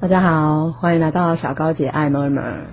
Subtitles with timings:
[0.00, 2.68] 大家好，欢迎来到小高姐爱 murmur。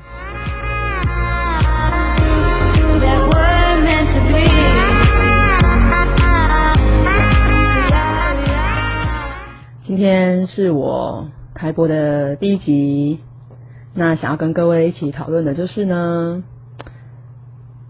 [9.83, 13.19] 今天是我开播的第一集，
[13.93, 16.43] 那想要跟各位一起讨论的就是呢，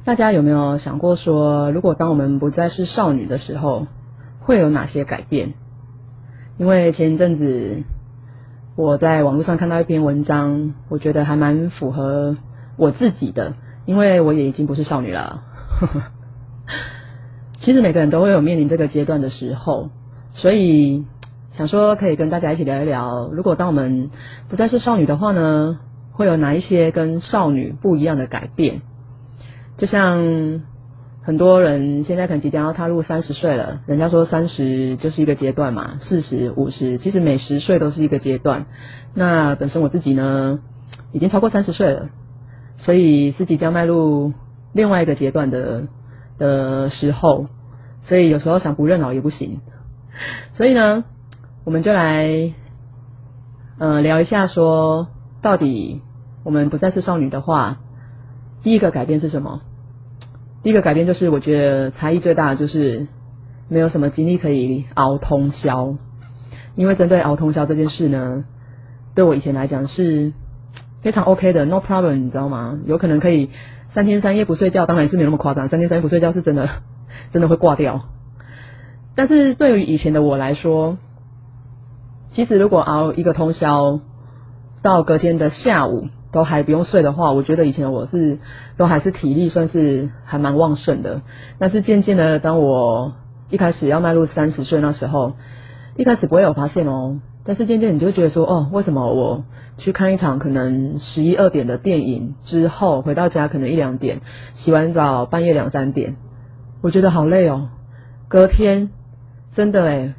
[0.04, 3.86] 大家有没有想过说，如果当我们不再是少女的时候，
[4.40, 5.54] 会有哪些改变？
[6.58, 7.84] 因为前一阵子
[8.78, 12.38] 我在网络上看到一篇文章，我觉得还蛮符合
[12.78, 13.56] 我自己的，
[13.88, 15.42] 因为我也已经不是少女了。
[17.60, 19.90] 其实每个人都会有面临这个阶段的时候，
[20.34, 21.06] 所以
[21.54, 24.12] 想说可以跟大家一起聊一聊，如果当我们
[24.48, 25.80] 不再是少女的话呢，
[26.12, 28.82] 会有哪一些跟少女不一样的改变？
[29.78, 30.62] 就像。
[31.28, 38.66] 很多人现在可能即将要踏入三十岁了，人家说三十就是一个阶段嘛，四十五十，其实每十岁都是一个阶段。
[39.14, 40.60] 那本身我自己呢，
[41.12, 42.08] 已经超过三十岁了，
[42.78, 44.32] 所以是即将迈入
[44.72, 45.90] 另外一个阶段的
[46.38, 47.48] 的时候，
[48.04, 49.60] 所以有时候想不认老也不行。
[50.54, 51.04] 所以呢，
[51.66, 52.54] 我们就来，
[53.80, 55.10] 呃，聊一下说，
[55.42, 56.02] 到底
[56.46, 57.80] 我们不再是少女的话，
[58.64, 59.60] 第一个改变是什么？
[60.68, 63.08] 第一个改变就是，我觉得差异最大的就是
[63.70, 65.96] 没有什么精力可以熬通宵，
[66.76, 68.44] 因为针对熬通宵这件事呢，
[69.16, 70.34] 对我以前来讲是
[71.02, 72.80] 非常 OK 的，no problem，你知道吗？
[72.86, 73.50] 有可能可以
[73.94, 76.68] 三天三夜不睡觉，当然是没那么夸张，三天三夜不睡觉是真的，
[77.32, 78.02] 真的会挂掉。
[79.16, 80.98] 但是对于以前的我来说，
[82.34, 84.02] 其实如果熬一个通宵
[84.82, 86.10] 到隔天的下午。
[86.38, 88.38] 都还不用睡的话，我觉得以前我是
[88.78, 91.22] 都还是体力算是还蛮旺盛的。
[91.58, 93.14] 但是渐渐的，当我
[93.50, 95.34] 一开始要迈入三十岁那时候，
[95.96, 97.20] 一开始不会有发现哦。
[97.44, 99.46] 但是渐渐你就觉得说，哦，为什么我
[99.80, 104.22] 去看一场可能十一二点的电影之后，回到家可能一两点，
[104.58, 106.18] 洗完澡半夜两三点，
[106.84, 107.70] 我觉得好累哦。
[108.28, 108.92] 隔天
[109.56, 110.14] 真的诶，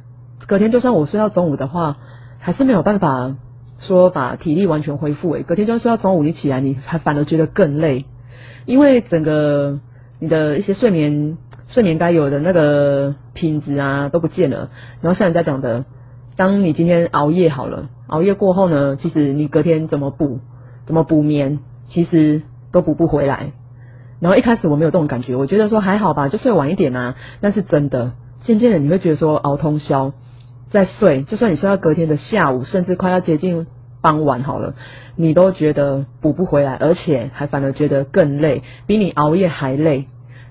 [0.47, 1.95] 隔天就算我睡到中午的话，
[2.39, 3.37] 还是没有办法。
[3.79, 8.05] 说把体力完全恢复，诶，隔天就说要中午你起来，你还反而觉得更累，
[8.65, 9.79] 因为整个
[10.19, 14.69] 你的一些睡眠睡眠该有的那个品质啊都不见了。
[15.01, 15.85] 然后像人家讲的，
[16.35, 20.39] 当你今天熬夜好了，熬夜过后呢，其实你隔天怎么补
[20.85, 22.41] 怎么补眠，其实
[22.71, 23.51] 都补不回来。
[24.19, 27.15] 然后一开始我没有这种感觉，我觉得说还好吧，就睡晚一点啊。
[27.39, 28.11] 但是真的，
[28.41, 30.11] 渐渐的你会觉得说熬通宵。
[30.71, 33.65] 在睡，就算你睡到隔天的下午，甚至快要接近
[34.01, 34.75] 傍晚好了，
[35.15, 40.05] 你都觉得补不回来，而且还反而觉得更累，比你熬夜还累。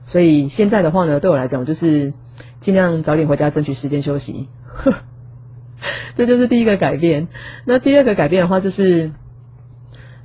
[0.04, 2.12] 所以现在的话呢，对我来讲就是
[2.60, 4.48] 尽量早点回家，争取时间休息。
[6.16, 7.28] 这就是第一个改变。
[7.64, 9.12] 那第二个改变的话，就是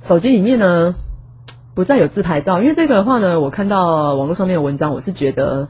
[0.08, 0.96] 手机里面呢
[1.76, 5.68] 不再有自拍照，因为这个的话呢，我看到网络上面的文章，我是觉得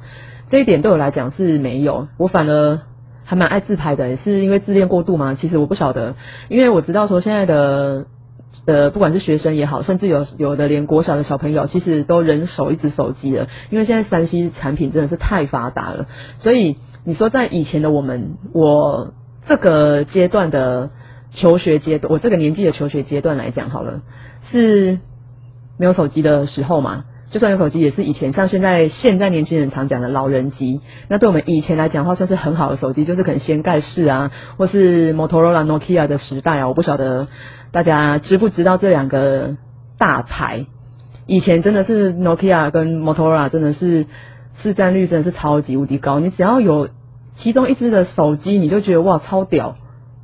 [0.49, 2.81] 这一点对我来讲是没有，我反而。
[3.25, 5.37] 还蛮爱自拍的，也是因为自恋过度吗？
[5.41, 6.15] 其实我不晓得，
[6.49, 8.07] 因为我知道说现在的
[8.67, 13.49] 呃，不管是学生也好，甚至有有的连国小的小朋友，其实都人手一只手机了。
[13.71, 16.07] 因为现在三 C 产品真的是太发达了，
[16.39, 19.13] 所以你说在以前的我们，我
[19.47, 20.91] 这个阶段的
[21.33, 24.03] 求学阶段，我这个年纪的求学阶段来讲好了，
[24.51, 24.99] 是
[25.79, 27.05] 没有手机的时候嘛。
[27.35, 30.81] 就算有手机，也是以前像现在现在年轻人常讲的老人机。
[31.09, 36.69] 那对我们以前来讲的话，算是很好的手机，就是可能掀盖式啊，或是 Motorola、Nokia 的时代啊。
[36.69, 37.27] 我不晓得
[37.73, 39.57] 大家知不知道这两个
[39.99, 40.67] 大牌。
[41.27, 44.07] 以前真的是 Nokia 跟 Motorola 真的是
[44.63, 46.21] 市占率真的是超级无敌高。
[46.21, 46.89] 你只要有
[47.37, 49.75] 其中一只的手机，你就觉得哇超屌，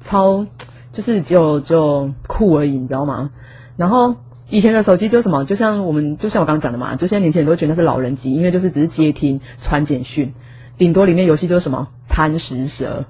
[0.04, 0.46] 超
[0.92, 3.30] 就是就就酷而已，你知道吗？
[3.76, 4.14] 然后。
[4.50, 10.34] 以前的手机就是什么，就像我们，就像我刚刚讲的嘛，就现在年轻人都觉得是老人机，因为就是只是接听、传简讯，
[10.76, 13.06] 顶多里面游戏就是什么贪食蛇。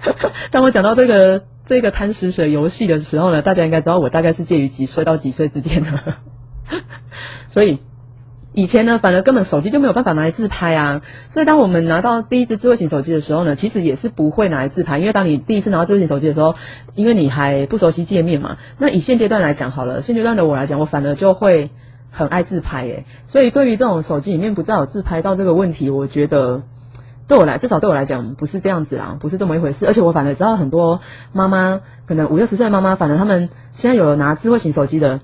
[0.50, 6.14] 当我讲到这个这个贪食蛇游戏的时候呢，大家应该知道我大概是介于几岁到几岁之间的，
[7.52, 7.80] 所以。
[8.56, 11.02] 以前呢，反而根本手机就没有办法拿来自拍啊，
[11.32, 16.54] 所以当我们拿到第一支智慧型手机的时候呢，其实也是不会拿来自拍，因为当你第一次拿到智慧型手机的时候，
[16.94, 18.56] 因为你还不熟悉界面嘛。
[18.78, 21.70] 那以现阶段来讲好了，现阶段的我来讲，我反而就会
[22.12, 23.06] 很爱自拍耶。
[23.26, 26.62] 所以对于这种手机里面不知道有自拍到这个问题，我觉得
[27.26, 29.78] 对我来至少对我来讲不是这样子啦，不是这么一回事。
[29.84, 31.00] 而且我反而知道很多
[31.32, 35.18] 妈妈，可能五六十岁的妈妈，反正他们现在有拿智慧型手机的。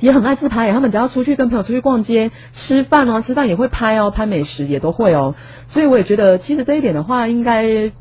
[0.00, 5.34] 也很爱自拍，他们只要出去跟朋友出去逛街、吃饭哦，吃饭也会拍哦，拍美食也都会哦。
[5.68, 7.92] 所以我也觉得，其实这一点的话，应该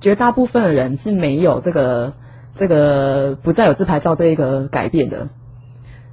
[0.00, 2.12] 绝大部分的人是没有这个
[2.56, 5.28] 这个不再有自拍照这一个改变的。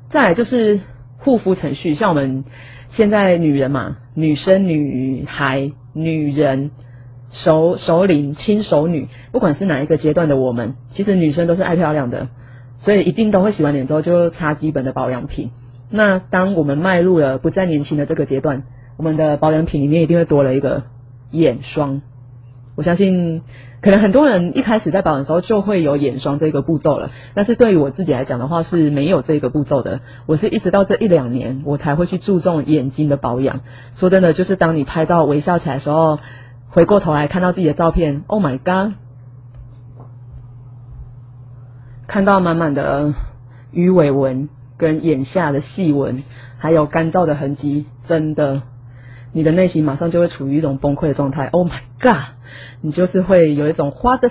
[0.10, 0.80] 再来就是
[1.20, 2.46] 护肤程序，像我们
[2.90, 6.72] 现在女人嘛，女生、女孩、女人、
[7.30, 12.30] 首首领、轻熟女，不管是哪一个阶段的我们，其实女生都是爱漂亮的，
[12.86, 15.52] 所以一定都会洗完脸之后就擦基本的保养品。
[15.90, 18.64] 那当我们迈入了不再年轻的这个阶段，
[18.98, 20.84] 我们的保养品里面一定会多了一个
[21.32, 22.02] 眼霜。
[22.78, 23.42] 我相信，
[23.82, 30.02] 可能很多人一开始在保养的时候就会有眼霜这个步骤了，但是对于我自己来讲的话是没有这个步骤的。
[30.26, 33.62] 我是一直到这一两年，我才会去注重眼睛的保养。
[33.96, 36.20] 说真的，就是当你拍到微笑起来的时候，
[36.70, 38.96] 回过头来看到自己的照片，Oh my god，
[42.08, 43.14] 看到满满的
[43.72, 46.24] 鱼尾纹跟眼下的细纹，
[46.58, 48.62] 还有干燥的痕迹，真的。
[49.34, 51.48] 你的内心马上就会处于一种崩溃的状态。
[51.48, 52.36] Oh my god！
[52.80, 54.24] 你就是会有一种 what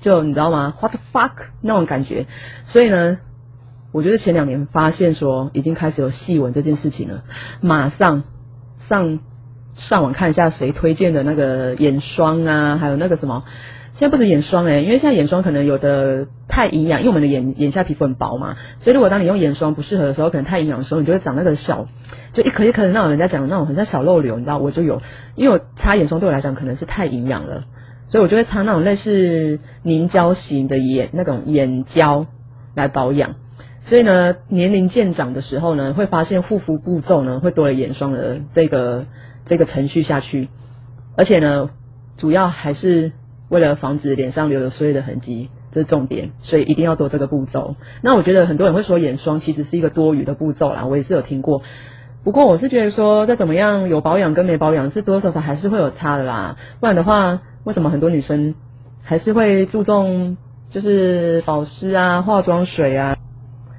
[0.00, 2.26] 就你知道吗？What the fuck 那种感觉。
[2.66, 3.18] 所以呢，
[3.90, 7.22] 我觉得前两年发现说已经开始有细纹这件事情了，
[7.62, 8.24] 马上
[8.86, 9.20] 上
[9.76, 13.44] 上网看一下谁推荐的那个眼霜啊，还有那个什么。
[13.96, 21.86] 现在不止眼霜哎，因为现在眼霜可能有的太营养，因为我们的眼眼下皮肤很薄嘛，所以如果当你用眼霜不适合的时候，可能太营养的时候，你就会长那个小，
[22.32, 25.00] 就一颗一颗的那种人家讲的那种很像小肉瘤，你知道我就有，
[25.36, 27.62] 因为我擦眼霜对我来讲可能是太营养了，
[28.06, 32.26] 所以我就会擦那种类似凝胶型的眼那种眼胶
[32.74, 33.36] 来保养，
[33.84, 39.06] 所以呢年龄渐长的时候呢，会发现护肤步骤呢会多了眼霜的这个
[39.46, 40.48] 这个程序下去，
[41.16, 41.70] 而且呢
[42.16, 43.12] 主要还是。
[43.54, 47.76] 为了防止脸上留有岁月的痕迹，这是重点，所以一定要做这个步骤。
[48.02, 51.62] 那我觉得很多人会说眼霜其实是一个多余的步骤啦，我也是有听过。
[52.24, 56.56] 不过我是觉得说，再怎么样有保养跟没保养是多少少还是会有差的啦。
[56.80, 58.56] 不然的话，为什么很多女生
[59.04, 60.36] 还是会注重
[60.68, 63.16] 就是保湿啊、化妆水啊、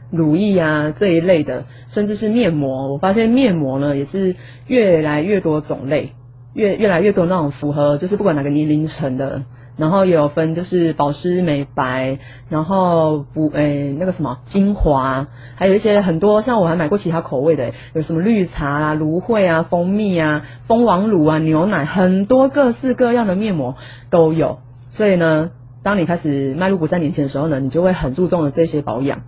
[0.09, 2.93] 乳液啊这一类的，甚至是面膜？
[2.93, 4.37] 我发现面膜呢也是
[4.67, 6.13] 越来越多种类。
[6.53, 9.43] 越越来越多那种符合，就是不管哪个年龄层的，
[9.77, 12.19] 然后也有分就是保湿美白，
[12.49, 23.75] 然后补诶那个什么精华，还有一些很多像我还买过其他口味的，有什么绿茶啊、芦荟啊、蜂蜜啊、蜂王乳啊、牛奶，很多各式各样的面膜
[24.09, 24.59] 都有。
[24.91, 25.51] 所以呢，
[25.83, 29.23] 当你开始迈入不再年轻的时候呢，你就会很注重的这些保养。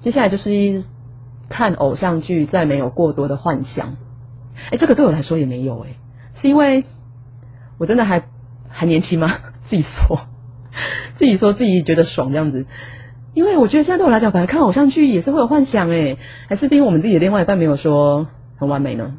[0.00, 0.84] 接下来就是
[1.48, 3.96] 看偶像剧，再没有过多的幻想。
[4.70, 5.88] 哎，这个对我来说也没有哎。
[6.40, 6.84] 是因为
[7.78, 8.22] 我真的还
[8.70, 9.30] 还年轻吗？
[9.68, 10.20] 自己说，
[11.18, 12.66] 自己说自己觉得爽这样子。
[13.34, 16.18] 因为我觉得现在对我来讲，本来看偶像剧也是会有幻想诶，
[16.48, 18.26] 还是因为我们自己的另外一半没有说
[18.58, 19.12] 很完美呢？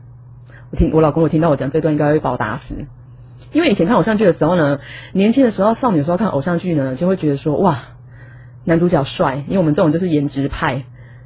[0.71, 2.75] 我听我老公，我听到我讲这段应该会把我打死。
[3.53, 4.80] 因为以前看偶像剧的时候呢，
[5.13, 7.80] 年轻的时候少女的时候看偶像剧呢，就会觉得说哇，
[8.65, 10.83] 男主角帅，因为我们这种就是颜值派，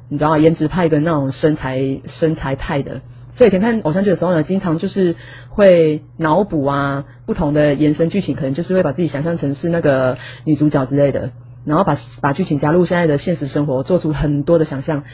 [0.08, 0.38] 你知道吗？
[0.38, 3.00] 颜值派跟那种身材身材派的。
[3.36, 5.14] 所以以前看偶像剧的时候呢，经常就是
[5.50, 11.30] 会脑补啊，不同的延伸剧情，可能就是会把自己想象成是那个女主角之类的，
[11.64, 15.04] 然后把把剧情加入现在的现实生活，做出很多的想象。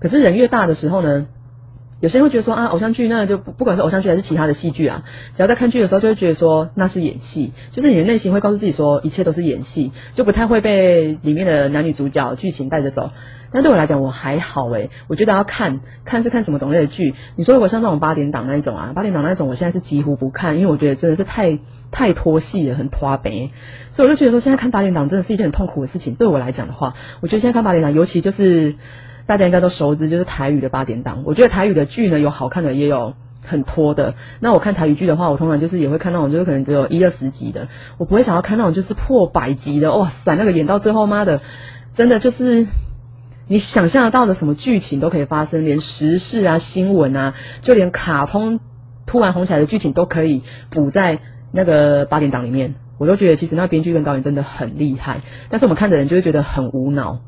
[0.00, 1.26] 可是人越大的时候呢？
[2.02, 5.04] 有些人会觉得说啊，偶像剧那就不不管是偶像剧还是其他的戏剧啊，
[5.36, 13.10] 只要在看剧的时候就会觉得说那是演戏，就是你的内心会告诉自己说一切都是演戏，就不太会被里面的男女主角剧情带着走。
[13.52, 17.14] 但对我来讲我还好诶，我觉得要看看是看什么种类的剧。
[17.36, 21.60] 你说如果像那种八点档那一种啊，八点档那一种，我现在是几乎不看，因为我觉得真的是太
[21.92, 23.30] 太拖戏了，很拖白。
[23.92, 26.16] 所以我就觉得说现在看八点档真的是一件很痛苦的事情。
[26.16, 28.74] 对我来讲的话，我觉得现在看八点档，尤其就是。
[29.26, 31.22] 大家应该都熟知，就是台语的八点档。
[31.24, 33.14] 我觉得台语的剧呢，有好看的，也有
[33.44, 34.14] 很拖的。
[34.40, 37.68] 那我看台语剧的话，我通常就是也会看那种，就是可能只有一二十集的。
[37.98, 39.94] 我不会想要看那种就是破百集的。
[39.94, 41.40] 哇塞，那个演到最后，妈的，
[41.96, 42.66] 真的就是
[43.48, 48.60] 你想象得到的什么剧情都可以发生，连时事啊、新闻啊，就连卡通
[49.06, 51.18] 突然红起来的剧情都可以补在
[51.52, 52.74] 那个八点档里面。
[52.98, 57.18] 我都觉得其实那编剧跟导演真的很厉害，但是我们看的人就会觉得很无脑。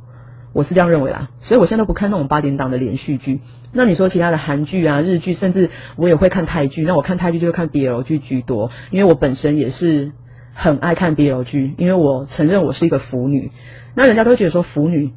[0.55, 3.41] 我是这样认为啦，所以我现在都不看那种八点档的连续剧。
[3.73, 6.85] 那你说其他的韩剧啊、日剧，甚至我也会看泰剧。
[6.85, 10.13] 那我看泰剧就会看 BL 剧居多，因为我本身也是
[10.55, 13.51] 很爱看 BL 剧，因为我承认我是一个腐女。
[13.97, 15.11] 那人家都觉得说腐女，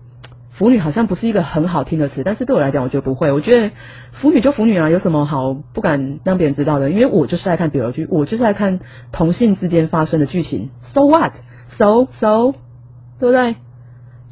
[0.53, 3.31] 腐女好像不是一个很好听的词，但是对我来讲，我觉得不会。
[3.31, 3.71] 我觉得
[4.13, 6.89] 腐女就腐女啊，有什么好不敢让别人知道的？
[6.89, 8.79] 因为我就是爱看 BL 剧，我就是爱看
[9.11, 10.71] 同性之间发生的剧情。
[10.95, 12.55] So what？So so，
[13.19, 13.55] 对不对？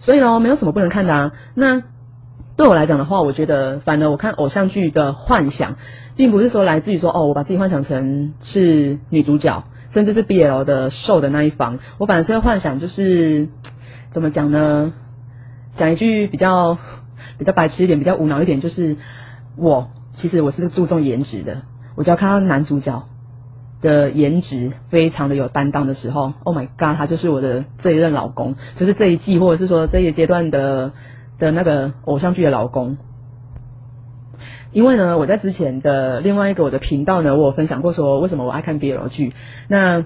[0.05, 1.33] 所以呢，没有什么不能看的啊。
[1.55, 1.81] 那
[2.55, 5.75] 对我来讲的话，我觉得反而我看偶像剧的幻想，
[6.15, 11.79] 并不是说来自于说哦，我把自己幻想成是女主角，甚至是 BL 的受的那一方。
[11.97, 13.49] 我反而是幻想，就是
[14.13, 14.93] 怎么讲呢？
[15.75, 16.77] 讲一句比较
[17.37, 18.95] 比较白痴一点、比较无脑一点，就是
[19.57, 21.63] 我其实我是注重颜值的。
[21.95, 23.03] 我只要看到男主角
[23.85, 30.91] 的颜值非常的有担当的时候，Oh my God，他就是我的这一任老公，就是这一季或者是说这一阶段的
[31.37, 32.97] 的那个偶像剧的老公。
[34.71, 39.33] 因为呢，我在之前的另外一个我的频道呢，我有分享过说为什么我爱看 BL 剧。
[39.67, 40.03] 那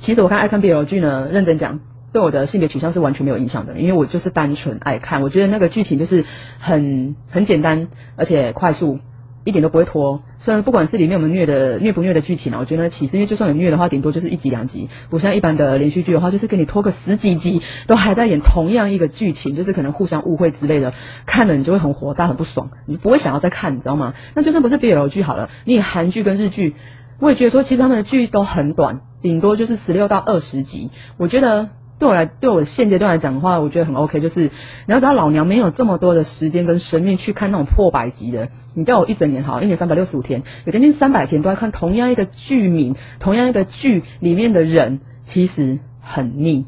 [0.00, 1.78] 其实我看爱看 BL 剧呢，认真讲，
[2.12, 5.22] 对我的性别取向是完全没有影响的，因为我就是单纯爱看。
[5.22, 6.24] 我觉得那个剧情就是
[6.58, 8.98] 很很简单，而且快速。
[9.44, 20.94] 一点都不会拖，虽然不管是里面有没有虐的虐不虐的剧情啊，我觉得其实因为就算有虐的话，顶多就是一集两集，不像一般的连续剧的话，就是给你拖个十几集，都还在演同样一个剧情，就是可能互相误会之类的，
[21.26, 24.14] 看了你就会很火大很不爽，你不会想要再看，你知道吗？
[24.34, 26.74] 那就算不是 BL 剧好了，你韩剧跟日剧，
[27.20, 31.68] 我也觉得说其实他们的剧都很短，顶多就是十六到二十集，我觉得。
[31.98, 34.20] 对我来，对我现阶段来讲的话，我觉得很 OK。
[34.20, 34.50] 就是你
[34.92, 38.48] 要知道，老娘没有这么多的时间跟生命去看那种破百集的。
[38.74, 46.66] 你叫我一整年好，一年三百六十五天，有将近三百天都在看同样一个剧名，同样一个剧里面的人，其实很腻。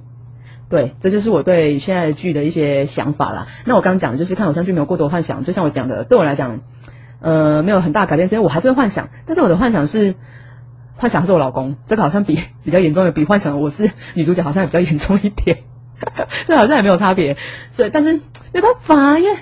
[0.71, 3.49] 对，这就是我对现在的剧的一些想法啦。
[3.64, 6.61] 那我刚刚讲的就是看偶像剧没有过多幻想，就像我讲的，对我来讲，
[7.21, 8.28] 呃，没有很大改变。
[8.28, 10.14] 所以我还是会幻想，但是我的幻想是。
[10.96, 15.58] 幻想是我老公，这个好像比 比较严重的，比幻想我是女主角好像比较严重一点，
[16.48, 17.36] 这好像也没有差别。
[17.72, 18.20] 所以，但是
[18.54, 19.38] 没办法，因为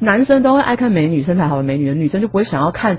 [0.00, 2.98] 男生都会爱看美女，身材好的美女，女生就不会想要看。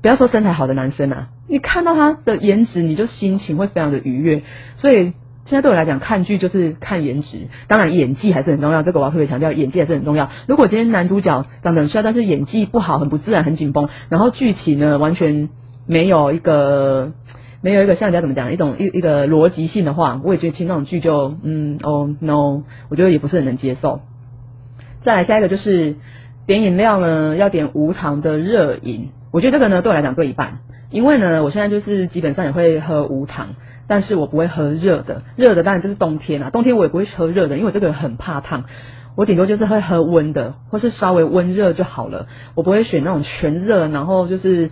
[0.00, 4.42] 不要说身材好的男生啊，你看到他的颜值，你就心情会非常的愉悦。
[4.74, 5.12] 所以
[5.44, 8.82] 现在对我来讲，看剧就是看颜值，当然演技还是很重要。
[8.82, 10.28] 这个我要特别强调，演技还是很重要。
[10.48, 15.50] 如果今天男主角长得很帅，但是演技不好，很不自然，很紧绷，然后剧情呢完全。
[15.86, 17.12] 没有一个
[17.60, 24.00] 没有一个像人家怎么讲一种一一个逻辑性的话，我也觉得听那种剧就嗯哦 no，我觉得也不是很能接受。
[25.02, 25.96] 再来下一个就是
[26.46, 29.10] 点饮料呢，要点无糖的热饮。
[29.32, 30.58] 我觉得这个呢对我来讲对一半，
[30.90, 33.54] 因为呢我现在就是基本上也会喝无糖，
[33.86, 35.22] 但是我不会喝热的。
[35.36, 38.64] 热的当然就是冬天啊，冬天我也不会喝热的，因为我这个很怕烫，
[39.16, 42.26] 我顶多就是会喝温的，或是稍微温热就好了。
[42.54, 44.70] 我不会选那种全热，然后就是。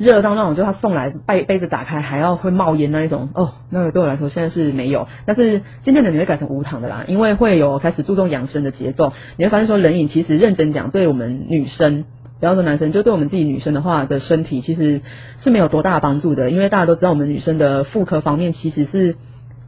[0.00, 5.06] 热到那种，就他送来杯杯子打开还要会冒烟那一种哦，那个对我来说现在是没有。
[5.26, 9.12] 但是渐渐的你会改成无糖的啦，因为会有开始注重养生的节奏。
[9.36, 12.06] 你会发现说冷饮其实认真讲，对我们女生，
[12.40, 15.02] 不要说男生，就对我们自己女生的话的身体其实
[15.44, 16.50] 是没有多大帮助的。
[16.50, 19.16] 因为大家都知道我们女生的妇科方面其实是。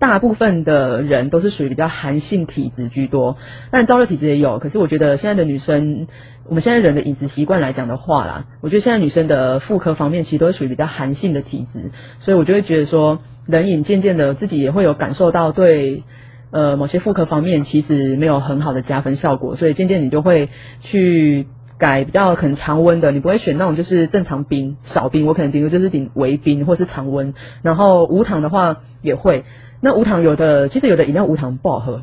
[0.02, 3.36] 大部分的人都是属于比较寒性体质居多，
[3.70, 4.58] 但燥热体质也有。
[4.58, 6.08] 可是我觉得现在的女生，
[6.48, 16.02] 我们现在人的饮食习惯来讲的话啦，我觉得现在女生的妇科方面其实都是属于比较寒性的体质，所以我就会觉得说，冷饮渐渐的自己也会有感受到对
[16.50, 20.48] 呃某些妇科方面其实没有很好的加分效果，所以渐渐你就会
[20.80, 21.46] 去
[21.78, 29.44] 改比较可能常温的，你不会选那种就是正常冰少冰，我可能顶多就是顶微冰或是常温，然后无糖的话也会。
[29.80, 32.02] 那无糖有的，其实有的饮料无糖不好喝。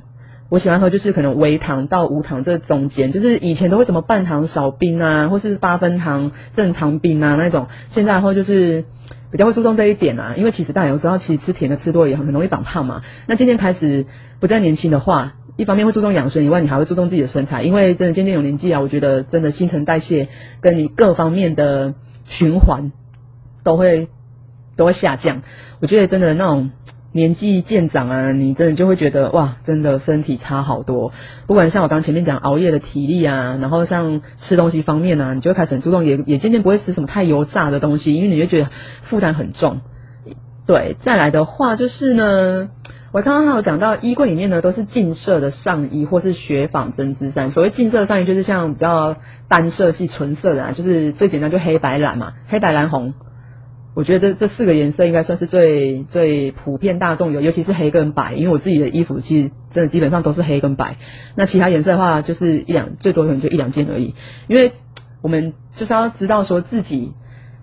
[0.49, 7.67] 我喜欢喝就是可能微糖到无糖这中间，就是以前都会什么半糖少冰啊，或是八分糖正常冰啊那种。
[7.91, 8.83] 现在后就是
[9.31, 13.03] 比较会注重这一点啊，因为其实大家都知道，其实吃甜的吃多也很容易长胖嘛。
[13.27, 14.07] 那渐渐开始
[14.39, 20.29] 不再年轻的话，一方面会注重养生以外，你还会注重自己的身材，因为真的渐渐有年纪啊，我觉得真的新陈代谢
[20.61, 21.93] 跟你各方面的
[22.25, 22.91] 循环
[23.63, 24.07] 都会
[24.77, 25.41] 都会下降。
[25.81, 26.71] 我觉得真的那种。
[27.11, 31.11] 年纪渐长啊，你真的就会觉得哇，真的身体差好多。
[31.47, 38.69] 不管像我刚前面讲熬夜的体力啊，然后像吃东西方面啊，你就会开始很注重，也也渐渐不会吃什么太油炸的东西，因为你就觉得
[39.09, 39.81] 负担很重。
[40.67, 42.69] 对，再来的话就是呢，
[43.11, 47.51] 我刚刚还有讲到衣柜里面呢都是近色的上衣或是雪纺针织衫。
[47.51, 49.15] 所谓近色上衣就是像比较
[49.47, 53.13] 单色系纯色的，啊，就是最简单就黑白蓝嘛，黑白蓝红。
[53.95, 60.97] 我觉得这这四个颜色应该算是最最普遍大众有，尤其是黑跟白，因为我自己的衣服其实真的基本上都是黑跟白。
[61.35, 64.13] 那其他颜色的话，就是一两，最多可能就一两件而已。
[64.47, 64.71] 因为
[65.21, 67.11] 我们就是要知道说自己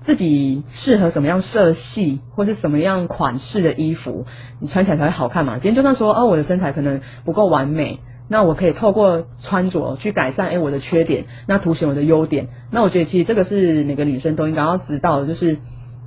[0.07, 4.25] 自己适合什么样色系或是什么样款式的衣服，
[4.61, 5.55] 你穿起来才会好看嘛。
[5.55, 7.99] 今天就算说哦，我的身材可能不够完美，
[8.29, 12.49] 那我可以透过穿着去改善哎我的缺点，那凸显我的优点。
[12.71, 15.59] 那我觉得其实这个是每个女生都应该要知道的，就是。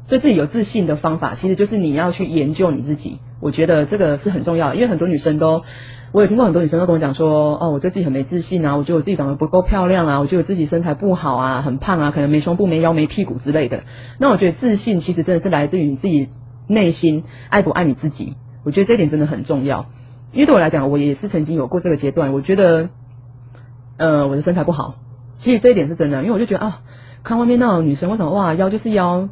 [0.09, 3.19] 对自己有自信的方法，其实就是你要去研究你自己。
[3.41, 5.63] 我觉得这个是很重要，因为很多女生都，
[6.11, 13.83] 我有听过很多女生都跟我讲说，哦，我对自己很没自信啊，我觉得我自己长得不够漂亮啊，我觉得我自己身材不好啊，很胖啊，可能没胸部、没腰、没屁股之类的。
[14.19, 16.27] 那我觉得自信其实真的是来自于你自己
[16.67, 18.33] 内心爱不爱你自己。
[18.65, 19.85] 我觉得这点真的很重要。
[20.33, 22.89] 因为对我来讲，我也是曾经有过这个阶段，我觉得，
[23.97, 24.95] 呃，我的身材不好。
[25.39, 26.81] 其实这一点是真的，因为我就觉得啊，
[27.23, 29.29] 看外面那种女生，为什么哇腰就是腰，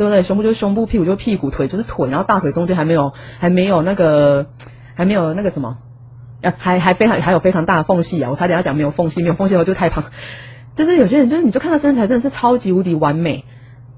[0.00, 0.22] 对不对？
[0.22, 4.46] 胸部就是胸部，屁股就是屁股，腿就是腿，然后大腿中间还没有还没有那个
[4.94, 5.76] 还没有那个什么，
[6.40, 8.30] 呃，还还非常还有非常大的缝隙啊！
[8.30, 10.04] 我差点要讲没有缝隙，没有缝隙的话就太胖。
[10.74, 13.44] 就是有些人就是你就看他身材真的是超级无敌完美，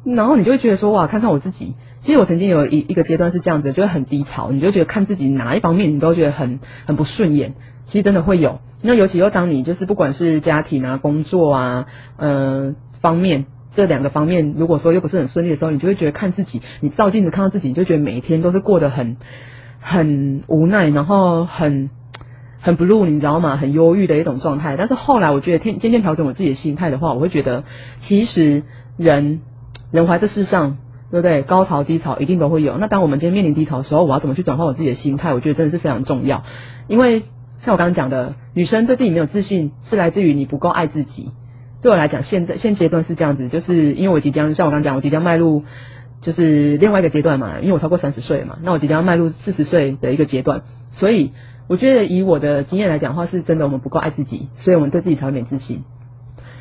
[0.05, 1.77] 然后你就会觉得说哇，看看我自己。
[2.03, 7.55] 其实我曾经有一一个阶段是这样子，就会很低潮，你就觉得看自己哪一方面你都觉得很很不顺眼。
[7.87, 8.59] 其实真的会有。
[8.83, 13.45] 那尤其又当你就是不管是家庭啊、工作啊，嗯方面
[13.75, 19.17] 这两个方面，如果说又不是很顺利的时候，你就会觉得看自己，你照镜子看到自己，你就觉得每一天都是过得很
[19.81, 21.91] 很无奈，然后很
[22.61, 23.57] 很 blue，你知道吗？
[23.57, 24.77] 很忧郁的一种状态。
[24.77, 27.65] 但是后来我觉得天渐渐调整我自己的心态的话，我会觉得
[28.03, 28.63] 其实
[28.97, 29.41] 人
[29.91, 30.79] 人活在世上，
[31.11, 31.43] 对不对？
[31.43, 32.79] 高潮低潮一定都会有。
[32.79, 35.35] 那当我们今天面临低潮的时候，我要怎么去转换我自己的心态？
[35.35, 36.45] 我觉得真的是非常重要，
[36.89, 37.23] 因为。
[37.65, 41.31] 像我刚刚讲的，女生对自己没有自信，是来自于你不够爱自己。
[41.83, 45.65] 对我来讲，现在现阶段是这样子，就是因为我即将像我刚刚讲，我即将迈入
[46.21, 50.63] 就是另外一个阶段嘛，因为我超过三十岁嘛，那我即将要迈入四十岁的一个阶段，
[50.93, 51.33] 所以
[51.69, 55.83] 我觉得以我的经验来讲的话，是真的我们不够爱自己，所以我们对自己才会没自信。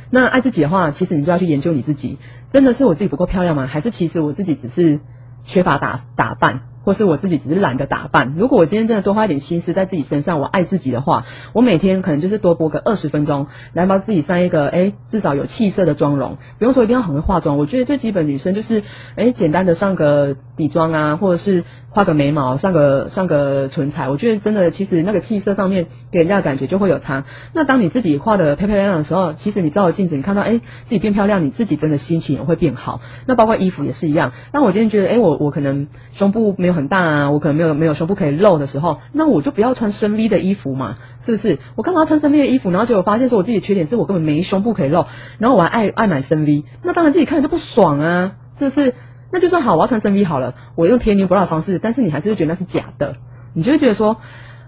[0.09, 2.17] 那爱自己的话，其实你就要去研究你自己，
[2.51, 3.67] 真的是我自己不够漂亮吗？
[3.67, 4.99] 还是其实我自己只是
[5.45, 6.61] 缺乏打打扮？
[6.83, 8.33] 或是我自己只是懒得打扮。
[8.38, 16.38] 如果我今天真的多花一点心思在自己身上，我爱自己的话，我每天可能就是多播个二十分钟，来帮自己上一个哎至少有气色的妆容。
[16.59, 18.83] 不用说一定要很会化妆，我觉得最基本女生就是
[19.15, 24.10] 哎简单的上个底妆啊，或者是画个眉毛，上个上个唇彩。
[24.10, 27.24] 我觉得真的其实那个气色上面给人家的感觉就会有差。
[27.53, 33.01] 那当你自己画的漂漂亮亮的时候，其实你照镜子，你看到哎自己变漂亮，你自己真的心情也会变好。
[33.27, 34.31] 那包括衣服也是一样。
[34.51, 36.71] 当我今天觉得哎我我可能胸部没有。
[36.71, 40.95] 很大啊，我可能没有没有胸部可以露的时候，那我就不要穿深 V 的衣服嘛，
[41.25, 41.60] 是不是？
[41.75, 42.71] 我干嘛要穿深 V 的衣服？
[42.71, 45.05] 然后结果发现说我自己缺点是我根本没胸部可以露，
[45.38, 48.93] 然后我还爱爱买深 V，那当然自己看着就不爽啊，是不是？
[49.32, 53.15] 那就算好，我要穿深 V 好了，我用贴牛不拉的方式，但是你还是会觉得那是假的，
[53.54, 54.17] 你就会觉得说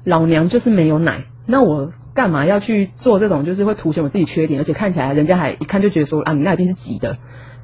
[0.05, 7.17] 老娘就是没有奶，那我干嘛要去做这种就是会凸显我自己缺点，而且看起来人家还一看就觉得说啊你那一定是挤的，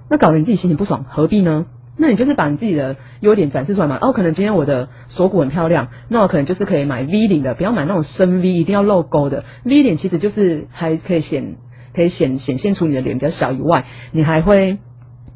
[0.09, 1.65] 那搞得你自己心情不爽，何必呢？
[2.01, 3.97] 那你就是把你自己的优点展示出来嘛？
[4.01, 9.43] 哦，可能今天我的锁骨很漂亮，那我可能就是可以买 V 领的，不要买那种深 V，一定要露沟的。
[9.65, 11.57] V 领其实就是还可以显，
[11.93, 13.83] 可以显显现出你的脸比较小以外，
[14.13, 14.77] 你还会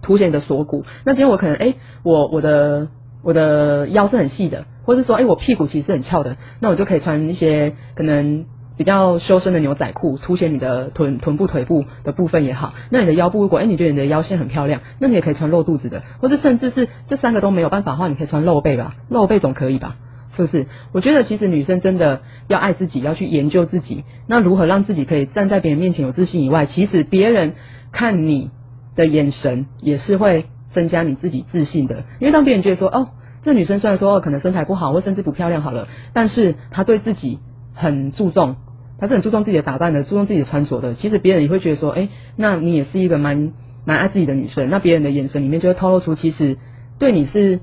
[0.04, 0.86] 凸显你的锁骨。
[1.06, 2.90] 那今天我可能哎，我我的
[3.24, 8.46] 我的腰是很细的，或是说哎我屁股其实是很翘的，那我就可以穿一些可能。
[8.76, 12.74] 比较修身的牛仔裤，凸显你的臀臀部腿部的部分也好。
[12.90, 19.98] 那你的腰部如果哎你觉得你的腰线很漂亮，那你也可以穿露肚子的，或者甚至是这三个都没有办法的话，你可以穿露背吧，露背总可以吧？
[20.36, 20.66] 是不是？
[20.92, 24.06] 我觉得其实女生真的要爱自己，要去研究自己。
[24.26, 27.54] 那如何让自己可以站在别人面前有自信以外，其实别人
[27.92, 28.50] 看你
[28.96, 32.04] 的眼神也是会增加你自己自信的。
[32.20, 33.10] 因为当别人觉得说哦，
[33.44, 37.40] 这女生虽然说可能身材不好，或甚至不漂亮好了，但是她对自己。
[37.76, 38.56] 很注重，
[39.00, 40.94] 他是很注重自己的打扮的，注重自己的穿着的。
[40.94, 43.52] 其实别人也会觉得说，哎，那你也是一个蛮
[43.84, 44.70] 蛮爱自己的女生。
[44.70, 46.58] 那别人的眼神里面就会透露出，其实
[47.00, 47.62] 对你是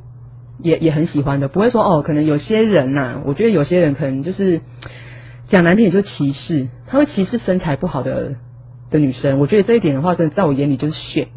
[0.58, 1.46] 也也很喜欢的。
[1.46, 4.62] 不会说哦，可能有些人呐，我觉得有些人可能就是
[5.46, 8.34] 讲难听点就歧视，他会歧视身材不好的
[8.90, 9.38] 的女生。
[9.38, 11.28] 我觉得这一点的话，真的在我眼里就是 shit。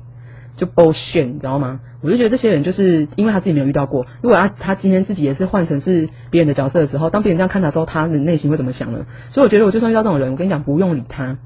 [0.55, 1.79] 就 bullshit，你知道吗？
[2.03, 4.05] 我就觉得这些人就是因为他自己没有遇到过。
[4.21, 9.07] 如果他他今天自己也是换成是别人的角色的时候，当别人这样看他之后，他的内心会怎么想呢？
[9.31, 11.39] 所以我觉得，我就算遇到这种人，我跟你讲，不用理他，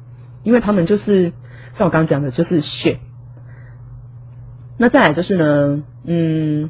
[0.44, 1.32] 因为他们就是
[1.74, 2.98] 像我刚刚讲的，就是 shit。
[4.78, 6.70] 那再来就是呢，嗯。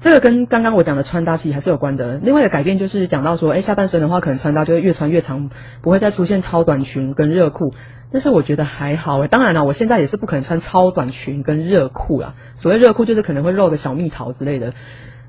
[0.00, 2.18] 这个跟刚刚我讲的穿搭其实还是有关的。
[2.22, 5.50] 另外的改变就是讲到说，哎，下半身的话可能穿搭就会越穿越长，
[5.82, 7.74] 不会再出现超短裙跟热裤。
[8.12, 9.28] 但是我觉得还好诶。
[9.28, 12.34] 当然了，我现在也是不可能穿超短裙跟热裤啦。
[12.56, 14.72] 所谓热裤就是可能会露个小蜜桃之类的。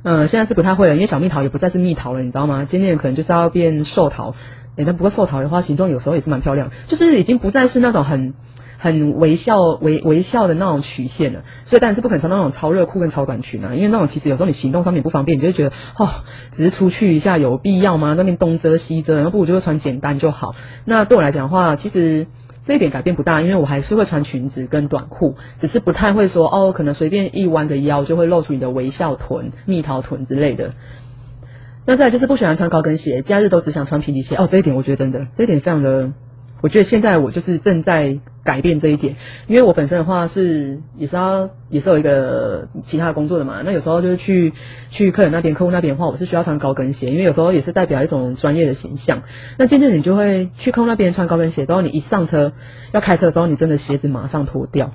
[0.03, 2.67] 嗯，现在是不太会了，因为小蜜桃也不再是蜜桃了，你知道吗？
[2.69, 4.35] 今年可能就是要变寿桃。
[4.77, 8.35] 哎，但不过寿桃的话，形状有时候也是蛮漂亮，就是已经不再是那种很。
[8.79, 16.09] 很微笑、微微笑的那种曲线了，所以当然是不可能穿那种超热裤跟超短裙啊，因为那种其实有时候你行动上面不方便，你就会觉得哦，
[16.55, 18.15] 只是出去一下有必要吗？
[18.17, 20.55] 那边东遮西遮，那不如就会穿简单就好。
[20.85, 22.27] 那对我来讲的话，其实
[22.65, 30.71] 这一点改变不大，因为我还是会穿裙子跟短裤，只是不太会说哦，可能随便一弯个腰就会露出你的微笑臀、蜜桃臀之类的。
[31.85, 34.35] 那再就是不喜欢穿高跟鞋，假日都只想穿平底鞋。
[34.35, 36.11] 哦，这一点我觉得真的，这一点非常的，
[36.61, 38.19] 我觉得现在我就是正在。
[38.41, 44.53] 改变这一点，因为我本身的话是也是要也是有一个其他的工作的嘛，那有时候就是去
[44.89, 49.21] 去客人那边、客户那边的话，我是需要穿高跟鞋，因为有时候也是代表一种专业的形象。
[49.59, 52.53] 那渐渐你就会去客户那边穿高跟鞋，然后你一上车
[52.91, 54.93] 要开车的时候，你真的鞋子马上脱掉。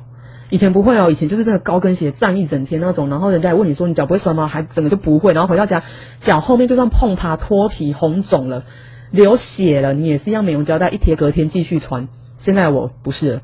[0.51, 4.49] 以前不会哦，以前就是这个高跟鞋站一整天那种，然后人家问你说你脚不会酸吗？
[4.49, 5.85] 还整个就不会，然后回到家
[6.23, 8.65] 脚后面就算碰它脱皮红肿了。
[9.15, 12.09] 流血了，你也是一样美容胶带一贴，隔天继续穿。
[12.41, 13.43] 现在我不是，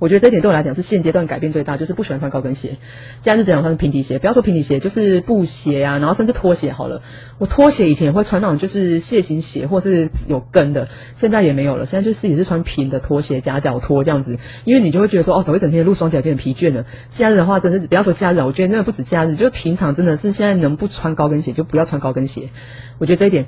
[0.00, 2.78] 我觉得这点对我来讲是现阶段改变最大，就是不喜欢穿高跟鞋。
[3.22, 7.00] 假日只想穿平底鞋，不要说平底鞋，就是布鞋啊，然后甚至拖鞋好了。
[7.38, 11.86] 我拖鞋以前也会穿那种就是楔形鞋，或是有跟的，现在也没有了。
[11.86, 16.86] 现在就是也是穿平的拖鞋，夹脚拖这样子，因为你就会觉得说，哦，走一整天的路，双脚有点疲倦了。
[17.16, 22.50] 假日的话，真是不要说假日，我觉得真的不止假日，就是平常真的是现在能不穿高跟鞋就不要穿高跟鞋。
[22.98, 23.46] 我觉得这一点。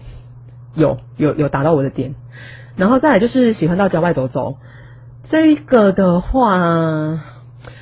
[0.77, 2.15] 有有有达到我的点，
[2.77, 4.59] 然后再来就是喜欢到郊外走走，
[5.31, 7.19] 这个的话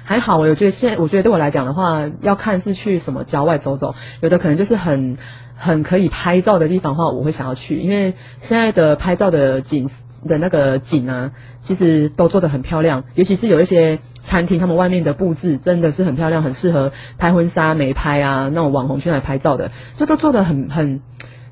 [0.04, 5.18] 还好，我觉得现在我觉得对我来讲的话，要看是去什么郊外走走，有的可能就是很
[5.56, 9.90] 很可以拍照的地方的话，我会想要去，因为现在的拍照的景
[10.28, 11.32] 的那个景啊，
[11.64, 21.00] 其实都做的很漂亮，尤其是有一些餐厅，他们外面的布置真的是很漂亮，很适合拍婚纱、美拍啊那种网红去来拍照的，这都做的很很。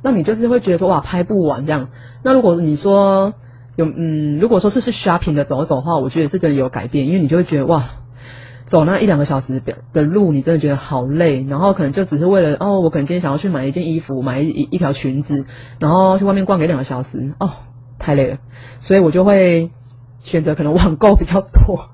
[0.03, 1.89] 那你就是会觉得说哇拍不完这样。
[2.25, 3.35] 那如果你说
[3.77, 7.85] 有嗯，如果说是是 shopping 的走走的话，我觉得是真的有改变，因为你就会觉得哇，
[8.67, 9.63] 走那一两个小时
[9.95, 11.43] 的路，你真的觉得好累。
[11.49, 15.47] 然后可能就只是为了哦，我可能今天想要去买一件衣服，买一一条裙子，
[15.79, 17.51] 然后去外面逛个两个小时，哦，
[17.99, 18.39] 太累了。
[18.81, 19.71] 所以我就会
[20.23, 21.89] 选择可能网购比较多。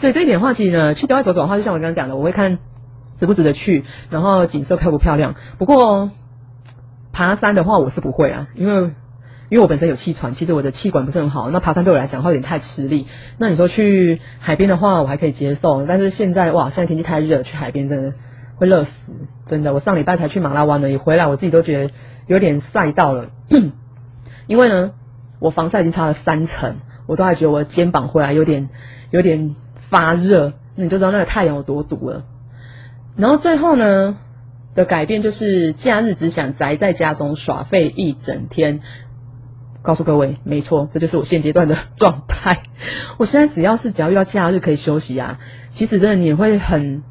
[0.00, 2.58] 所以这一点话其实呢，去郊外走走的话，就像我刚刚讲的，我会看
[3.20, 5.34] 值不值得去，然后景色漂不漂亮。
[5.58, 6.10] 不过。
[7.12, 8.90] 爬山的话，我是不会啊，因为
[9.50, 11.50] 因为我本身有气喘，其实我的气管不是很好。
[11.50, 13.06] 那爬山对我来讲话有点太吃力。
[13.38, 15.86] 那你说去海边的话，我还可以接受。
[15.86, 18.12] 但是现在哇，现在天气太热，去海边真的
[18.56, 18.90] 会热死，
[19.46, 19.72] 真的。
[19.72, 21.94] 我上礼拜才去马拉湾呢，一回来我自己都觉得
[22.26, 23.30] 有点晒到了。
[24.46, 24.92] 因为呢，
[25.40, 28.68] 我防晒已经擦了三层，我都还觉得我的肩膀回来有点
[29.10, 29.56] 有点
[29.88, 32.24] 发热，那你就知道那个太阳有多毒了。
[33.16, 34.18] 然后最后呢？
[34.78, 38.80] 的改变就是假日只想宅在家中耍废一整天。
[39.82, 42.58] 告诉各位，没错，这就是我现阶段的状态。
[43.18, 45.38] 我现在只要是只要遇到假日可以休息啊，
[45.74, 47.02] 其实真的你会很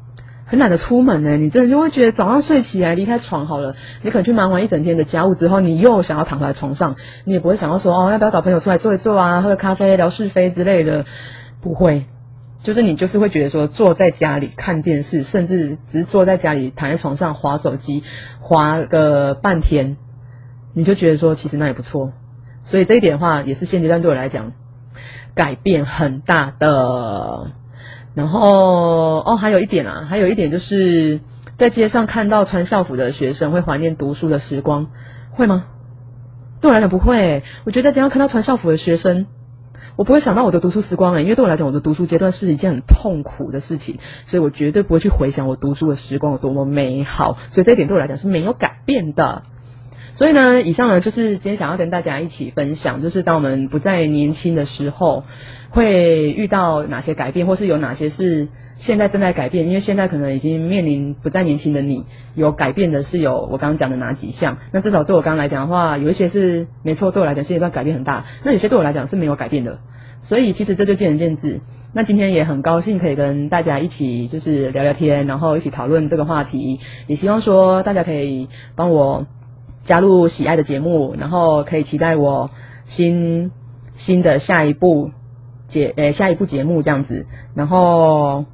[0.46, 1.36] 很懒得出门呢。
[1.36, 11.04] 你真的就会觉得早上睡起来离开床好了，你可能去忙完一整天的家务之后，你又想要躺在床上，你也不会想要说哦，要不要找朋友出来坐一坐啊，喝个咖啡聊是非之类的，
[11.60, 12.04] 不会。
[12.62, 18.02] 就是你就是会觉得说坐在家里看电视，甚至只是坐在家里躺在床上划手机，
[18.40, 19.96] 划个半天，
[20.74, 22.12] 你就觉得说其实那也不错。
[22.64, 24.52] 所以这一点的话，也是现阶段对我来讲
[25.34, 27.52] 改变很大的。
[28.14, 31.20] 然后哦，还有一点啊，还有一点就是
[31.56, 34.88] 在街上看到穿校服的学生，会怀念读书的时光，
[35.30, 35.66] 会吗？
[36.60, 37.44] 对我来讲不会。
[37.64, 39.26] 我觉得在街上看到穿校服的学生。
[39.98, 47.36] 我不会想到我的读书时光诶，因为对我来讲，我的读书阶段是一件很痛苦的事情，所以我绝对不会去回想我读书的时光有多么美好。
[47.50, 49.42] 所以这一点对我来讲是没有改变的。
[50.14, 55.24] 所以呢，以上呢就是今天想要跟大家一起分享，就是当我们不再年轻的时候，
[55.70, 58.46] 会遇到哪些改变，或是有哪些是。
[58.80, 62.04] 现在正在改变，因为现在可能已经面临不再年轻的你，
[62.36, 64.58] 有改变的是有我刚刚讲的哪几项？
[64.70, 68.24] 那至少对我刚刚来讲的话，有一些是没错，对我来讲是一段改变很大。
[68.44, 69.80] 那有些对我来讲是没有改变的，
[70.22, 71.60] 所以其实这就见仁见智。
[71.92, 76.78] 那今天也很高兴可以跟大家一起就是聊聊天，然后一起讨论这个话题。
[77.08, 79.26] 也希望说大家可以帮我
[79.86, 82.50] 加入喜爱的节目，然后可以期待我
[82.86, 83.50] 新
[83.96, 85.10] 新的下一步
[85.68, 88.44] 节呃下一步节目这样子，然后。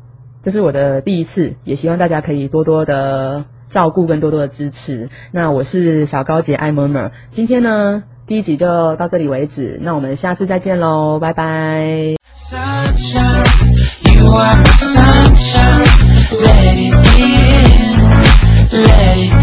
[0.45, 5.09] 这是我的第一次，也希望大家可以多多的照顾跟多多的支持。
[5.33, 12.15] 那我是小高姐爱妈妈，今天呢第一集就到这里为止，那我们下次再见喽，拜拜。
[12.35, 13.45] Sunshine,
[14.15, 15.85] you are sunshine,
[16.43, 16.91] lady,
[18.71, 19.34] lady.